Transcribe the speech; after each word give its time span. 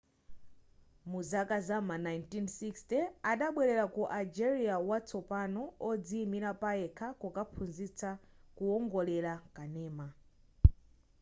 muzaka 1.09 1.57
zam'ma 1.67 1.95
1960 2.05 2.97
adabwelera 3.31 3.85
ku 3.95 4.03
algeria 4.17 4.75
watsopano 4.89 5.61
odziimira 5.89 6.51
payekha 6.61 7.07
kukaphunzitsa 7.21 8.09
kuwongolera 8.57 9.33
kanema 9.55 10.07